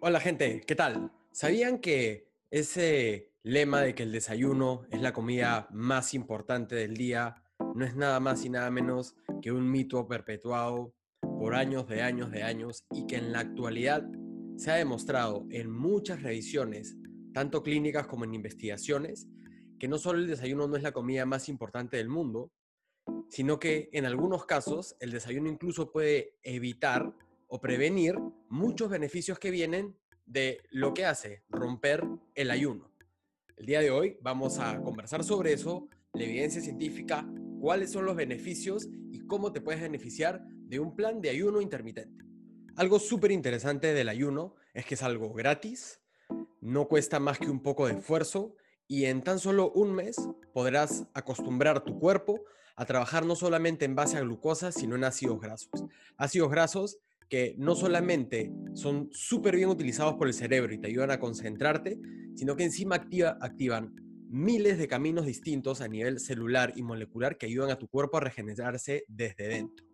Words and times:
Hola 0.00 0.20
gente, 0.20 0.60
¿qué 0.64 0.76
tal? 0.76 1.10
¿Sabían 1.32 1.80
que 1.80 2.30
ese 2.52 3.32
lema 3.42 3.80
de 3.80 3.96
que 3.96 4.04
el 4.04 4.12
desayuno 4.12 4.86
es 4.92 5.02
la 5.02 5.12
comida 5.12 5.66
más 5.72 6.14
importante 6.14 6.76
del 6.76 6.96
día 6.96 7.42
no 7.74 7.84
es 7.84 7.96
nada 7.96 8.20
más 8.20 8.44
y 8.44 8.48
nada 8.48 8.70
menos 8.70 9.16
que 9.42 9.50
un 9.50 9.68
mito 9.68 10.06
perpetuado 10.06 10.94
por 11.20 11.56
años 11.56 11.88
de 11.88 12.02
años 12.02 12.30
de 12.30 12.44
años 12.44 12.84
y 12.92 13.08
que 13.08 13.16
en 13.16 13.32
la 13.32 13.40
actualidad 13.40 14.08
se 14.56 14.70
ha 14.70 14.76
demostrado 14.76 15.48
en 15.50 15.68
muchas 15.68 16.22
revisiones, 16.22 16.96
tanto 17.34 17.64
clínicas 17.64 18.06
como 18.06 18.24
en 18.24 18.34
investigaciones, 18.34 19.26
que 19.80 19.88
no 19.88 19.98
solo 19.98 20.20
el 20.20 20.28
desayuno 20.28 20.68
no 20.68 20.76
es 20.76 20.84
la 20.84 20.92
comida 20.92 21.26
más 21.26 21.48
importante 21.48 21.96
del 21.96 22.08
mundo, 22.08 22.52
sino 23.30 23.58
que 23.58 23.88
en 23.92 24.04
algunos 24.04 24.46
casos 24.46 24.94
el 25.00 25.10
desayuno 25.10 25.48
incluso 25.48 25.90
puede 25.90 26.38
evitar 26.44 27.12
o 27.48 27.60
prevenir 27.60 28.16
muchos 28.48 28.90
beneficios 28.90 29.38
que 29.38 29.50
vienen 29.50 29.96
de 30.26 30.62
lo 30.70 30.94
que 30.94 31.04
hace 31.04 31.42
romper 31.48 32.04
el 32.34 32.50
ayuno. 32.50 32.92
El 33.56 33.66
día 33.66 33.80
de 33.80 33.90
hoy 33.90 34.18
vamos 34.20 34.58
a 34.58 34.80
conversar 34.82 35.24
sobre 35.24 35.52
eso, 35.52 35.88
la 36.12 36.24
evidencia 36.24 36.60
científica, 36.60 37.26
cuáles 37.60 37.90
son 37.90 38.04
los 38.04 38.14
beneficios 38.14 38.88
y 39.10 39.26
cómo 39.26 39.52
te 39.52 39.60
puedes 39.60 39.80
beneficiar 39.80 40.44
de 40.46 40.78
un 40.78 40.94
plan 40.94 41.20
de 41.20 41.30
ayuno 41.30 41.60
intermitente. 41.60 42.24
Algo 42.76 43.00
súper 43.00 43.32
interesante 43.32 43.92
del 43.94 44.08
ayuno 44.08 44.54
es 44.74 44.86
que 44.86 44.94
es 44.94 45.02
algo 45.02 45.32
gratis, 45.32 46.00
no 46.60 46.86
cuesta 46.86 47.18
más 47.18 47.38
que 47.38 47.50
un 47.50 47.62
poco 47.62 47.86
de 47.86 47.94
esfuerzo 47.94 48.54
y 48.86 49.06
en 49.06 49.22
tan 49.22 49.38
solo 49.38 49.72
un 49.72 49.94
mes 49.94 50.16
podrás 50.52 51.06
acostumbrar 51.14 51.84
tu 51.84 51.98
cuerpo 51.98 52.44
a 52.76 52.84
trabajar 52.84 53.26
no 53.26 53.34
solamente 53.34 53.84
en 53.84 53.96
base 53.96 54.16
a 54.16 54.20
glucosa, 54.20 54.70
sino 54.70 54.94
en 54.94 55.04
ácidos 55.04 55.40
grasos. 55.40 55.70
Ácidos 56.16 56.50
grasos 56.50 56.98
que 57.28 57.54
no 57.58 57.74
solamente 57.74 58.52
son 58.74 59.08
súper 59.12 59.56
bien 59.56 59.68
utilizados 59.68 60.14
por 60.14 60.26
el 60.26 60.34
cerebro 60.34 60.72
y 60.72 60.78
te 60.78 60.88
ayudan 60.88 61.10
a 61.10 61.20
concentrarte, 61.20 61.98
sino 62.34 62.56
que 62.56 62.64
encima 62.64 62.96
activan 62.96 63.94
miles 64.30 64.78
de 64.78 64.88
caminos 64.88 65.26
distintos 65.26 65.80
a 65.80 65.88
nivel 65.88 66.20
celular 66.20 66.72
y 66.76 66.82
molecular 66.82 67.36
que 67.36 67.46
ayudan 67.46 67.70
a 67.70 67.78
tu 67.78 67.88
cuerpo 67.88 68.18
a 68.18 68.20
regenerarse 68.20 69.04
desde 69.08 69.48
dentro. 69.48 69.86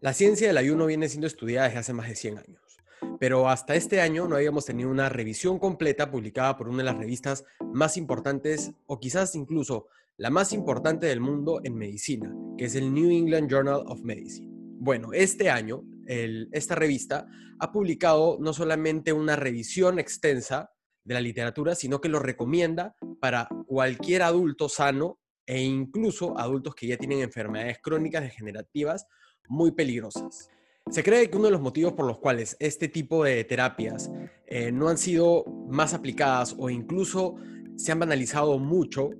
La 0.00 0.12
ciencia 0.12 0.46
del 0.46 0.56
ayuno 0.56 0.86
viene 0.86 1.08
siendo 1.08 1.26
estudiada 1.26 1.66
desde 1.66 1.80
hace 1.80 1.92
más 1.92 2.08
de 2.08 2.14
100 2.16 2.38
años, 2.38 2.78
pero 3.18 3.48
hasta 3.48 3.74
este 3.74 4.00
año 4.00 4.28
no 4.28 4.36
habíamos 4.36 4.64
tenido 4.64 4.90
una 4.90 5.08
revisión 5.08 5.58
completa 5.58 6.10
publicada 6.10 6.56
por 6.56 6.68
una 6.68 6.78
de 6.78 6.84
las 6.84 6.98
revistas 6.98 7.44
más 7.72 7.96
importantes 7.96 8.72
o 8.86 8.98
quizás 8.98 9.34
incluso 9.34 9.88
la 10.16 10.30
más 10.30 10.52
importante 10.52 11.06
del 11.06 11.20
mundo 11.20 11.60
en 11.64 11.76
medicina, 11.76 12.34
que 12.58 12.66
es 12.66 12.74
el 12.74 12.92
New 12.92 13.10
England 13.10 13.50
Journal 13.50 13.82
of 13.86 14.02
Medicine. 14.02 14.48
Bueno, 14.78 15.12
este 15.12 15.50
año 15.50 15.82
esta 16.06 16.74
revista 16.74 17.26
ha 17.58 17.72
publicado 17.72 18.38
no 18.40 18.52
solamente 18.52 19.12
una 19.12 19.36
revisión 19.36 19.98
extensa 19.98 20.70
de 21.04 21.14
la 21.14 21.20
literatura, 21.20 21.74
sino 21.74 22.00
que 22.00 22.08
lo 22.08 22.18
recomienda 22.18 22.94
para 23.20 23.48
cualquier 23.66 24.22
adulto 24.22 24.68
sano 24.68 25.18
e 25.46 25.60
incluso 25.62 26.38
adultos 26.38 26.74
que 26.74 26.86
ya 26.86 26.96
tienen 26.96 27.20
enfermedades 27.20 27.78
crónicas 27.82 28.22
degenerativas 28.22 29.06
muy 29.48 29.72
peligrosas. 29.72 30.48
Se 30.90 31.02
cree 31.02 31.30
que 31.30 31.36
uno 31.36 31.46
de 31.46 31.52
los 31.52 31.60
motivos 31.60 31.92
por 31.92 32.06
los 32.06 32.18
cuales 32.18 32.56
este 32.58 32.88
tipo 32.88 33.24
de 33.24 33.44
terapias 33.44 34.10
eh, 34.46 34.72
no 34.72 34.88
han 34.88 34.98
sido 34.98 35.44
más 35.68 35.94
aplicadas 35.94 36.54
o 36.58 36.70
incluso 36.70 37.36
se 37.76 37.92
han 37.92 38.00
banalizado 38.00 38.58
mucho 38.58 39.10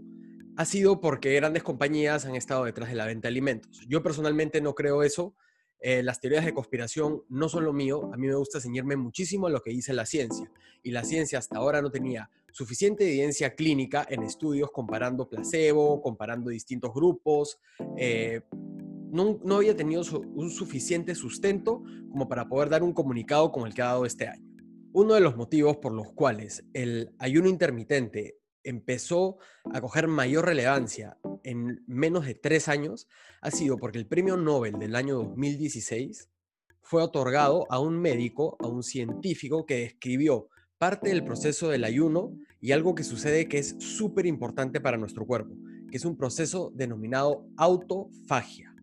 ha 0.56 0.64
sido 0.64 1.00
porque 1.00 1.34
grandes 1.34 1.62
compañías 1.62 2.26
han 2.26 2.34
estado 2.34 2.64
detrás 2.64 2.90
de 2.90 2.96
la 2.96 3.06
venta 3.06 3.28
de 3.28 3.32
alimentos. 3.32 3.84
Yo 3.88 4.02
personalmente 4.02 4.60
no 4.60 4.74
creo 4.74 5.02
eso 5.02 5.34
eh, 5.80 6.02
las 6.02 6.20
teorías 6.20 6.44
de 6.44 6.52
conspiración 6.52 7.22
no 7.28 7.48
son 7.48 7.64
lo 7.64 7.72
mío, 7.72 8.10
a 8.12 8.16
mí 8.16 8.26
me 8.26 8.34
gusta 8.34 8.60
ceñirme 8.60 8.96
muchísimo 8.96 9.46
a 9.46 9.50
lo 9.50 9.62
que 9.62 9.70
dice 9.70 9.92
la 9.94 10.06
ciencia. 10.06 10.50
Y 10.82 10.90
la 10.90 11.04
ciencia 11.04 11.38
hasta 11.38 11.58
ahora 11.58 11.80
no 11.80 11.90
tenía 11.90 12.30
suficiente 12.52 13.04
evidencia 13.04 13.54
clínica 13.54 14.06
en 14.08 14.22
estudios 14.22 14.70
comparando 14.72 15.28
placebo, 15.28 16.02
comparando 16.02 16.50
distintos 16.50 16.92
grupos. 16.92 17.58
Eh, 17.96 18.42
no, 19.10 19.40
no, 19.44 19.56
había 19.56 19.76
tenido 19.76 20.02
un 20.34 20.50
suficiente 20.50 21.14
sustento 21.14 21.82
como 22.10 22.28
para 22.28 22.48
poder 22.48 22.68
dar 22.68 22.82
un 22.82 22.92
comunicado 22.92 23.50
como 23.50 23.66
el 23.66 23.74
que 23.74 23.82
ha 23.82 23.86
dado 23.86 24.06
este 24.06 24.28
año. 24.28 24.46
Uno 24.92 25.14
de 25.14 25.20
los 25.20 25.36
motivos 25.36 25.76
por 25.76 25.92
los 25.92 26.12
cuales 26.12 26.64
el 26.72 27.12
ayuno 27.18 27.48
intermitente 27.48 28.39
empezó 28.64 29.38
a 29.72 29.80
coger 29.80 30.08
mayor 30.08 30.46
relevancia 30.46 31.16
en 31.44 31.82
menos 31.86 32.26
de 32.26 32.34
tres 32.34 32.68
años 32.68 33.08
ha 33.40 33.50
sido 33.50 33.76
porque 33.78 33.98
el 33.98 34.06
premio 34.06 34.36
Nobel 34.36 34.78
del 34.78 34.96
año 34.96 35.16
2016 35.16 36.28
fue 36.82 37.02
otorgado 37.02 37.66
a 37.70 37.78
un 37.78 38.00
médico, 38.00 38.56
a 38.60 38.66
un 38.66 38.82
científico 38.82 39.66
que 39.66 39.80
describió 39.80 40.48
parte 40.78 41.10
del 41.10 41.24
proceso 41.24 41.68
del 41.68 41.84
ayuno 41.84 42.36
y 42.60 42.72
algo 42.72 42.94
que 42.94 43.04
sucede 43.04 43.48
que 43.48 43.58
es 43.58 43.76
súper 43.78 44.26
importante 44.26 44.80
para 44.80 44.96
nuestro 44.96 45.26
cuerpo, 45.26 45.54
que 45.90 45.96
es 45.96 46.04
un 46.04 46.16
proceso 46.16 46.72
denominado 46.74 47.46
autofagia. 47.56 48.74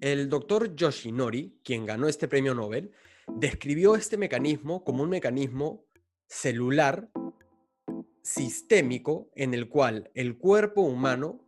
El 0.00 0.28
doctor 0.28 0.74
Yoshinori, 0.74 1.58
quien 1.62 1.84
ganó 1.84 2.08
este 2.08 2.26
premio 2.26 2.54
Nobel, 2.54 2.90
describió 3.36 3.94
este 3.96 4.16
mecanismo 4.16 4.82
como 4.82 5.02
un 5.02 5.10
mecanismo 5.10 5.84
celular 6.26 7.10
sistémico 8.22 9.30
en 9.34 9.54
el 9.54 9.68
cual 9.68 10.10
el 10.14 10.36
cuerpo 10.38 10.82
humano, 10.82 11.46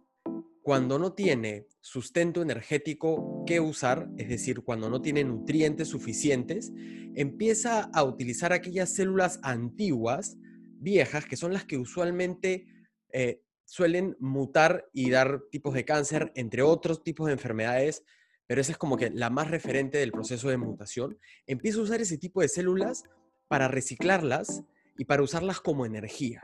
cuando 0.62 0.98
no 0.98 1.12
tiene 1.12 1.66
sustento 1.80 2.42
energético 2.42 3.44
que 3.46 3.60
usar, 3.60 4.08
es 4.16 4.28
decir, 4.28 4.62
cuando 4.62 4.88
no 4.88 5.02
tiene 5.02 5.24
nutrientes 5.24 5.88
suficientes, 5.88 6.72
empieza 7.14 7.90
a 7.92 8.04
utilizar 8.04 8.52
aquellas 8.52 8.94
células 8.94 9.40
antiguas, 9.42 10.38
viejas, 10.78 11.26
que 11.26 11.36
son 11.36 11.52
las 11.52 11.64
que 11.64 11.78
usualmente 11.78 12.66
eh, 13.12 13.42
suelen 13.64 14.16
mutar 14.20 14.88
y 14.92 15.10
dar 15.10 15.42
tipos 15.50 15.74
de 15.74 15.84
cáncer, 15.84 16.32
entre 16.34 16.62
otros 16.62 17.02
tipos 17.02 17.26
de 17.26 17.32
enfermedades, 17.32 18.04
pero 18.46 18.60
esa 18.60 18.72
es 18.72 18.78
como 18.78 18.96
que 18.96 19.10
la 19.10 19.30
más 19.30 19.50
referente 19.50 19.98
del 19.98 20.12
proceso 20.12 20.48
de 20.48 20.58
mutación, 20.58 21.18
empieza 21.46 21.78
a 21.78 21.82
usar 21.82 22.00
ese 22.00 22.18
tipo 22.18 22.40
de 22.42 22.48
células 22.48 23.04
para 23.48 23.68
reciclarlas 23.68 24.62
y 24.98 25.06
para 25.06 25.22
usarlas 25.22 25.60
como 25.60 25.86
energía. 25.86 26.40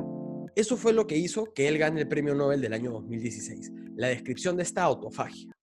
Eso 0.58 0.76
fue 0.76 0.92
lo 0.92 1.06
que 1.06 1.16
hizo 1.16 1.54
que 1.54 1.68
él 1.68 1.78
gane 1.78 2.00
el 2.00 2.08
premio 2.08 2.34
Nobel 2.34 2.60
del 2.60 2.72
año 2.72 2.90
2016, 2.90 3.70
la 3.94 4.08
descripción 4.08 4.56
de 4.56 4.64
esta 4.64 4.82
autofagia. 4.82 5.56